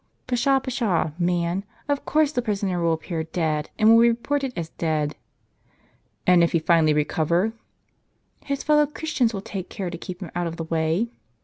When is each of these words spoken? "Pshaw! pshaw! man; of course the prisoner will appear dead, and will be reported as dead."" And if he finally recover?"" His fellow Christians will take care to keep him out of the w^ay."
"Pshaw! 0.27 0.59
pshaw! 0.59 1.11
man; 1.19 1.63
of 1.87 2.05
course 2.05 2.31
the 2.31 2.41
prisoner 2.41 2.81
will 2.81 2.93
appear 2.93 3.21
dead, 3.21 3.69
and 3.77 3.89
will 3.93 4.01
be 4.01 4.09
reported 4.09 4.51
as 4.55 4.69
dead."" 4.69 5.15
And 6.25 6.43
if 6.43 6.53
he 6.53 6.57
finally 6.59 6.91
recover?"" 6.95 7.53
His 8.47 8.63
fellow 8.63 8.87
Christians 8.87 9.31
will 9.31 9.41
take 9.43 9.69
care 9.69 9.91
to 9.91 9.97
keep 9.99 10.19
him 10.21 10.31
out 10.33 10.47
of 10.47 10.57
the 10.57 10.65
w^ay." 10.65 11.11